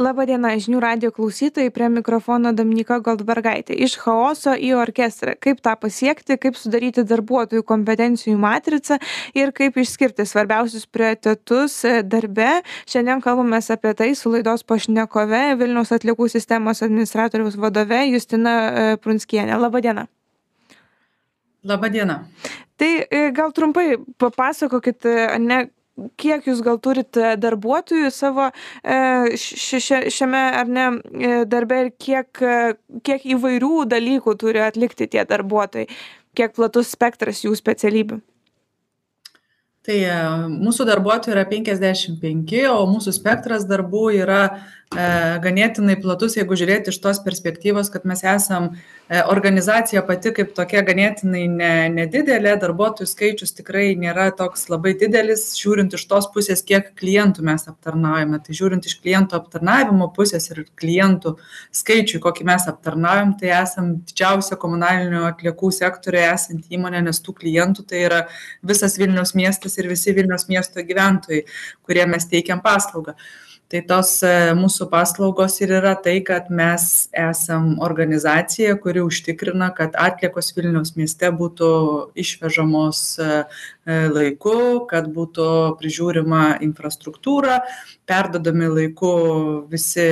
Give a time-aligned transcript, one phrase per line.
[0.00, 3.74] Labadiena, žinių radio klausytojai, prie mikrofono Dominika Goldbergaitė.
[3.84, 5.34] Iš chaoso į orkestrą.
[5.36, 8.96] Kaip tą pasiekti, kaip sudaryti darbuotojų kompetencijų matricą
[9.36, 11.76] ir kaip išskirti svarbiausius prioritetus
[12.08, 12.62] darbe.
[12.88, 19.58] Šiandien kalbame apie tai su laidos pašnekove Vilniaus atliekų sistemos administratoriaus vadove Justina e, Prunskienė.
[19.60, 20.06] Labadiena.
[21.60, 22.22] Labadiena.
[22.80, 25.04] Tai e, gal trumpai papasakokit,
[25.44, 25.66] ne,
[26.20, 32.42] kiek jūs gal turit e, darbuotojų savo e, šiame ar ne e, darbe ir kiek,
[33.06, 35.88] kiek įvairių dalykų turi atlikti tie darbuotojai,
[36.36, 38.20] kiek platus spektras jų specialybių?
[39.80, 39.96] Tai
[40.60, 46.96] mūsų darbuotojų yra 55, o mūsų spektras darbų yra E, ganėtinai platus, jeigu žiūrėti iš
[46.98, 53.54] tos perspektyvos, kad mes esam e, organizacija pati kaip tokia ganėtinai ne, nedidelė, darbuotojų skaičius
[53.54, 58.40] tikrai nėra toks labai didelis, žiūrint iš tos pusės, kiek klientų mes aptarnaujame.
[58.42, 61.36] Tai žiūrint iš klientų aptarnavimo pusės ir klientų
[61.70, 67.86] skaičių, kokį mes aptarnaujam, tai esam didžiausia komunalinių atliekų sektorioje esanti įmonė, nes tų klientų
[67.86, 68.20] tai yra
[68.66, 71.44] visas Vilnius miestas ir visi Vilnius miesto gyventojai,
[71.86, 73.14] kurie mes teikiam paslaugą
[73.70, 79.94] tai tos e, mūsų paslaugos ir yra tai kad mes esam organizacija kuri užtikrina kad
[79.94, 81.68] atliekos vilniaus mieste būtų
[82.18, 83.28] išvežamos e,
[83.86, 84.56] e, laiku
[84.90, 85.46] kad būtų
[85.78, 87.60] prižiūrima infrastruktūra
[88.10, 89.12] perduodami laiku
[89.70, 90.08] visi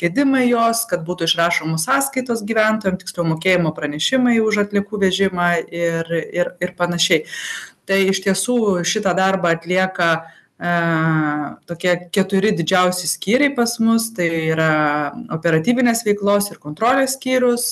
[0.00, 6.54] gedimai jos kad būtų išrašomos sąskaitos gyventojam tiksliau mokėjimo pranešimai už atliekų vežimą ir ir
[6.64, 7.26] ir panašiai.
[7.86, 8.56] Tai iš tiesų
[8.88, 10.08] šitą darbą atlieka
[10.56, 17.66] tokie keturi didžiausi skyriai pas mus tai yra operatyvinės veiklos ir kontrolės skyrius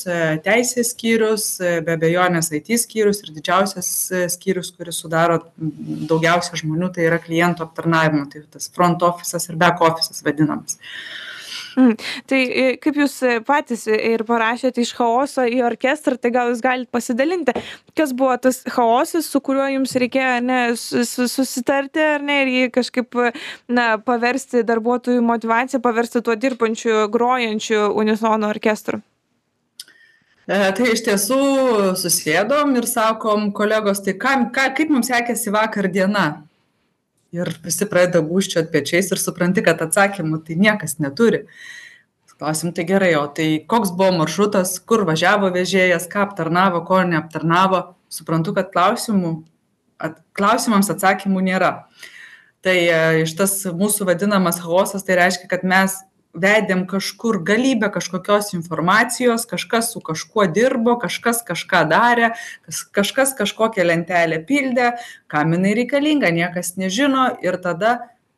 [0.45, 1.47] teisės skyrius
[1.87, 3.89] be abejonės it skyrius ir didžiausias
[4.37, 9.81] skyrius kuris sudaro daugiausia žmonių tai yra klientų aptarnavimo tai tas front ofisas ir bek
[9.81, 10.77] ofisas vadinamas
[11.75, 11.95] Mm.
[12.31, 16.63] Tai e, kaip jūs e, patys ir parašėte iš chaoso į orkestrą, tai gal jūs
[16.65, 17.55] galite pasidalinti,
[17.99, 23.19] kas buvo tas chaosas, su kuriuo jums reikėjo ne, susitarti ar ne ir jį kažkaip
[23.67, 29.03] na, paversti darbuotojų motivaciją, paversti tuo dirbančiu, grojančiu unisono orkestru.
[30.45, 31.43] E, tai iš tiesų
[31.97, 36.45] susėdom ir sakom, kolegos, tai ką, ką, kaip mums sekėsi vakar diena?
[37.35, 41.45] Ir visi pradeda gūžčiot pečiais ir supranti, kad atsakymų tai niekas neturi.
[42.35, 47.85] Klausim, tai gerai, o tai koks buvo maršrutas, kur važiavo vežėjas, ką aptarnavo, ko neaptarnavo.
[48.11, 49.37] Suprantu, kad klausimų,
[50.03, 51.71] at, klausimams atsakymų nėra.
[52.65, 55.97] Tai e, iš tas mūsų vadinamas chaosas, tai reiškia, kad mes
[56.35, 62.33] vedėm kažkur galybę kažkokios informacijos, kažkas su kažkuo dirbo, kažkas kažką darė,
[62.95, 64.95] kažkas kažkokią lentelę pildė,
[65.31, 67.95] kam jinai reikalinga, niekas nežino ir tada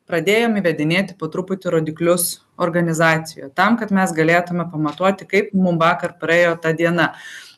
[0.07, 6.55] pradėjom įvedinėti po truputį rodiklius organizacijoje, tam, kad mes galėtume pamatuoti, kaip mums vakar praėjo
[6.63, 7.11] ta diena.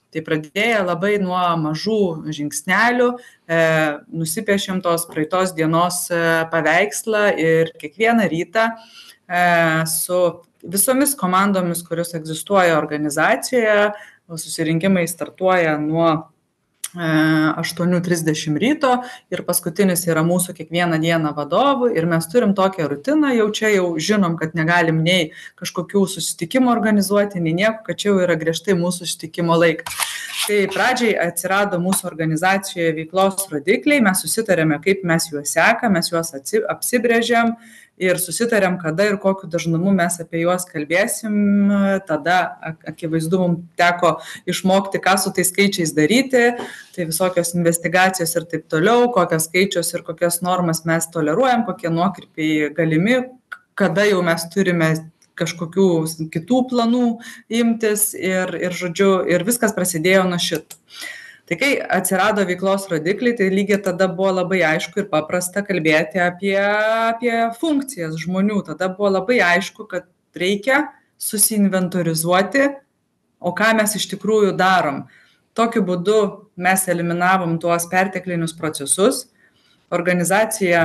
[0.09, 1.99] Tai pradėję labai nuo mažų
[2.33, 3.11] žingsnelių,
[3.45, 3.59] e,
[4.09, 8.71] nusipiešėm tos praeitos dienos e, paveikslą ir kiekvieną rytą
[9.89, 10.19] su
[10.63, 13.91] visomis komandomis, kurios egzistuoja organizacijoje.
[14.29, 16.09] Susirinkimai startuoja nuo
[16.95, 18.91] 8.30 e, ryto
[19.29, 23.91] ir paskutinis yra mūsų kiekvieną dieną vadovų ir mes turim tokią rutiną, jau čia jau
[24.01, 25.29] žinom, kad negalim nei
[25.59, 29.93] kažkokių susitikimų organizuoti, nei nieko, kad čia jau yra griežtai mūsų susitikimo laikas.
[30.47, 36.33] Tai pradžiai atsirado mūsų organizacijoje veiklos rodikliai, mes susitarėme, kaip mes juos sekame, mes juos
[36.73, 37.53] apsibrėžiam,
[37.99, 41.35] ir susitarėm kada ir kokiu dažnumu mes apie juos kalbėsim.
[42.07, 42.37] Tada
[42.87, 44.15] akivaizdu mum teko
[44.49, 46.45] išmokti ką su tais skaičiais daryti.
[46.95, 52.73] Tai visokios investigacijos ir taip toliau kokius skaičius ir kokias normas mes toleruojam kokie nuokrypiai
[52.75, 53.21] galimi
[53.79, 54.89] kada jau mes turime
[55.39, 55.87] kažkokių
[56.33, 57.05] kitų planų
[57.61, 60.79] imtis ir ir žodžiu ir viskas prasidėjo nuo šito
[61.49, 66.57] tai kai atsirado veiklos rodikliai tai lygiai tada buvo labai aišku ir paprasta kalbėti apie
[66.59, 68.61] apie funkcijas žmonių.
[68.69, 70.05] Tada buvo labai aišku kad
[70.37, 70.85] reikia
[71.17, 72.69] susiinventorizuoti
[73.39, 75.03] o ką mes iš tikrųjų darom.
[75.57, 76.19] Tokiu būdu
[76.59, 79.25] mes eliminavom tuos perteklinius procesus.
[79.95, 80.83] Organizacija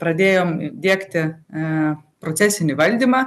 [0.00, 1.24] pradėjom diegti
[2.22, 3.24] procesinį valdymą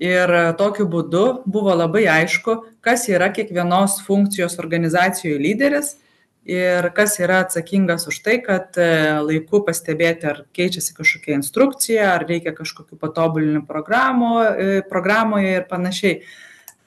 [0.00, 5.96] ir tokiu būdu buvo labai aišku kas yra kiekvienos funkcijos organizacijoj lyderis
[6.44, 8.86] ir kas yra atsakingas už tai kad e,
[9.22, 16.16] laiku pastebėti ar keičiasi kažkokia instrukcija ar reikia kažkokių patobulinimų programų e, programoje ir panašiai.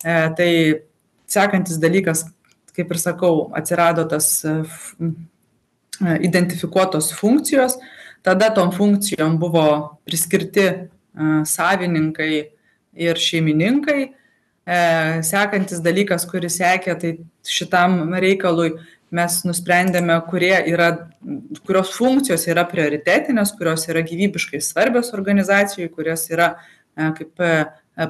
[0.04, 0.50] E, tai
[1.32, 2.26] sekantis dalykas
[2.76, 4.44] kaip ir sakau atsirado tas
[6.04, 7.78] identifikuotos funkcijos.
[8.26, 9.64] Tada tom funkcijom buvo
[10.04, 10.66] priskirti
[11.48, 12.55] savininkai
[12.96, 14.02] ir šeimininkai.
[14.66, 14.78] E,
[15.22, 17.12] sekantis dalykas, kuris sekė, tai
[17.46, 18.72] šitam reikalui
[19.16, 20.18] mes nusprendėme,
[20.66, 20.88] yra,
[21.68, 26.56] kurios funkcijos yra prioritetinės, kurios yra gyvybiškai svarbios organizacijai, kurios yra
[26.98, 27.52] e, kaip e,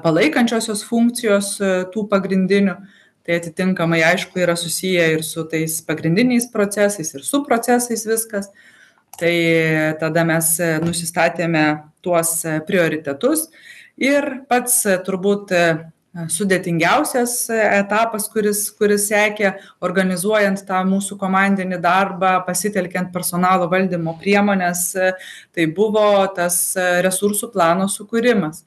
[0.02, 1.58] palaikančiosios funkcijos
[1.92, 2.80] tų pagrindinių.
[3.26, 8.52] Tai atitinkamai, aišku, yra susiję ir su tais pagrindiniais procesais, ir su procesais viskas.
[9.18, 9.32] Tai
[9.98, 10.50] tada mes
[10.84, 11.64] nusistatėme
[12.06, 12.36] tuos
[12.68, 13.48] prioritetus
[14.01, 15.53] ir pats turbūt
[16.31, 19.51] sudėtingiausias etapas, kuris, kuris sekė
[19.83, 24.88] organizuojant tą mūsų komandinį darbą, pasitelkiant personalo valdymo priemonės,
[25.51, 26.59] tai buvo tas
[27.03, 28.63] resursų plano sukūrimas.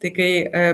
[0.00, 0.64] Tai kai e,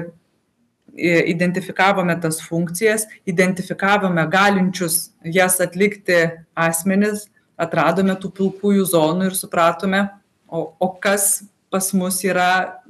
[1.31, 6.25] identifikavome tas funkcijas, identifikavome galinčius jas atlikti
[6.55, 7.26] asmenis,
[7.56, 10.02] atradome tų pilkųjų zonų ir supratome,
[10.47, 12.82] o, o kas pas mus yra,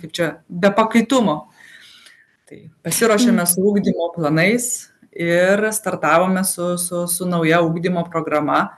[0.00, 1.40] kaip čia, be pakaitumo
[2.46, 4.66] tai pasiruošėme su ugdymo planais
[5.16, 8.76] ir startavome su, su, su nauja ugdymo programa,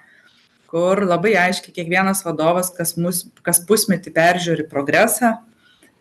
[0.71, 5.35] kur labai aiškiai kiekvienas vadovas kas, mus, kas pusmetį peržiūri progresą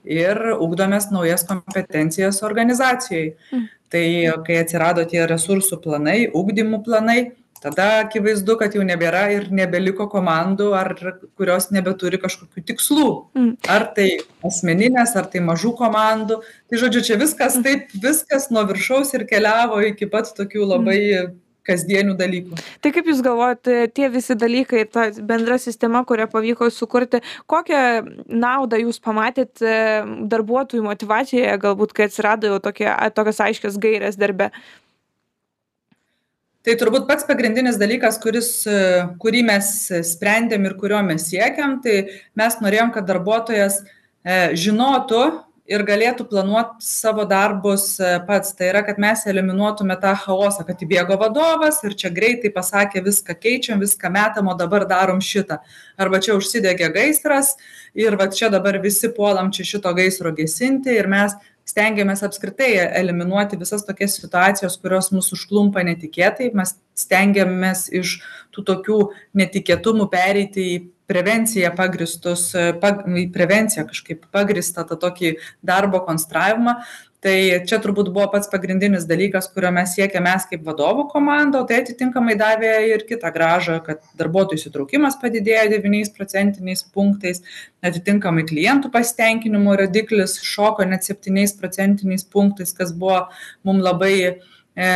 [0.08, 3.34] ir ugdomės naujas kompetencijas organizacijai.
[3.52, 3.66] Mm.
[3.88, 4.08] Tai
[4.44, 7.20] kai atsirado tie resursų planai, ugdymų planai,
[7.64, 10.94] tada akivaizdu kad jau nebėra ir nebeliko komandų ar
[11.38, 13.52] kurios nebeturi kažkokių tikslų mm.
[13.74, 14.08] ar tai
[14.48, 17.66] asmeninės ar tai mažų komandų tai žodžiu čia viskas mm.
[17.68, 21.02] taip viskas nuo viršaus ir keliavo iki pat tokių labai
[21.68, 22.58] kasdienių dalykų.
[22.84, 27.22] Tai kaip Jūs galvojate, tie visi dalykai, ta bendra sistema, kurią pavyko sukurti,
[27.52, 27.82] kokią
[28.32, 29.64] naudą Jūs pamatėt
[30.32, 34.52] darbuotojų motivacijoje, galbūt, kai atsirado jau tokie, tokios aiškios gairės darbe?
[36.68, 38.52] Tai turbūt pats pagrindinis dalykas kuris
[39.24, 39.74] kurį mes
[40.12, 42.02] sprendėm ir kurio mes siekiam tai
[42.36, 45.22] mes norėjom kad darbuotojas e, žinotų
[45.68, 48.54] ir galėtų planuot savo darbus e, pats.
[48.58, 53.36] Tai yra kad mes eliminuotume tą chaosą kad įbėgo vadovas ir čia greitai pasakė viską
[53.36, 55.60] keičiam viską metam o dabar darom šitą.
[56.00, 57.56] Arba čia užsidegė gaisras
[57.98, 61.36] ir vat čia dabar visi puolam čia šito gaisro gesinti ir mes
[61.68, 62.72] stengiamės apskritai
[63.02, 66.52] eliminuoti visas tokias situacijas kurios mus užklumpa netikėtai.
[66.58, 68.20] Mes stengiamės iš
[68.56, 69.00] tų tokių
[69.38, 70.78] netikėtumų pereiti į
[71.08, 72.50] prevencija pagrįstus
[72.82, 75.36] pag į prevenciją kažkaip pagrįstą tą tokį
[75.66, 76.78] darbo konstravimą
[77.26, 77.36] tai
[77.66, 81.80] čia turbūt buvo pats pagrindinis dalykas kurio mes siekėm mes kaip vadovų komanda o tai
[81.82, 87.42] atitinkamai davė ir kitą grąžą kad darbuotojų įsitraukimas padidėjo devyniais procentiniais punktais
[87.86, 93.24] atitinkamai klientų pasitenkinimo rodiklis šoko net septyniais procentiniais punktais kas buvo
[93.66, 94.94] mum labai e,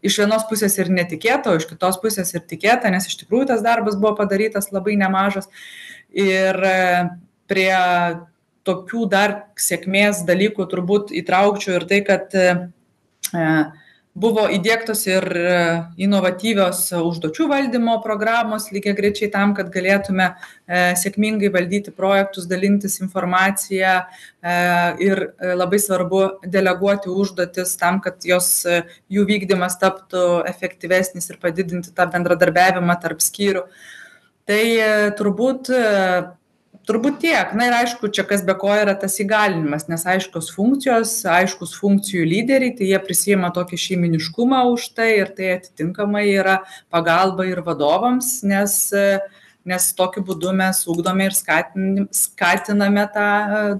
[0.00, 3.64] iš vienos pusės ir netikėta o iš kitos pusės ir tikėta nes iš tikrųjų tas
[3.64, 5.48] darbas buvo padarytas labai nemažas.
[6.12, 6.76] Ir e,
[7.48, 7.72] prie
[8.66, 12.50] tokių dar sėkmės dalykų turbūt įtraukčiau ir tai, kad e,
[14.14, 15.54] buvo įdėktos ir e,
[16.06, 24.02] inovatyvios užduočių valdymo programos lygiai grečiai tam, kad galėtume e, sėkmingai valdyti projektus, dalintis informaciją
[25.02, 28.62] ir labai svarbu deleguoti užduotis tam, kad jos,
[29.10, 33.66] jų vykdymas taptų efektyvesnis ir padidinti tą bendradarbiavimą tarp skyrių.
[34.50, 34.62] Tai
[35.14, 35.70] turbūt
[36.88, 37.52] turbūt tiek.
[37.58, 42.26] Na ir aišku čia kas be ko yra tas įgalinimas nes aiškios funkcijos aiškūs funkcijų
[42.28, 46.60] lyderiai tai jie prisiima tokį šeimyniškumą už tai ir tai atitinkamai yra
[46.92, 48.78] pagalba ir vadovams nes
[49.68, 53.28] nes tokiu būdu mes ugdome ir skatin skatiname tą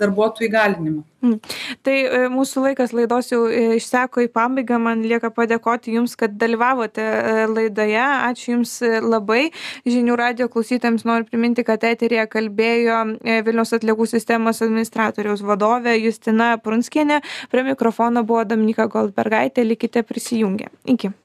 [0.00, 1.38] darbuotojų įgalinimą Mm.
[1.86, 6.34] Tai e, mūsų laikas laidos jau e, išseko į pabaigą, man lieka padėkoti Jums, kad
[6.38, 8.02] dalyvavote e, laidoje.
[8.02, 8.74] Ačiū Jums
[9.06, 9.44] labai.
[9.86, 12.98] Žinių radio klausytėms noriu priminti, kad eterėje kalbėjo
[13.46, 17.22] Vilnius atliekų sistemos administratoriaus vadovė Justina Prunskienė.
[17.54, 19.62] Prie mikrofono buvo Dominika Goldbergaitė.
[19.68, 20.72] Likite prisijungę.
[20.90, 21.14] Iki.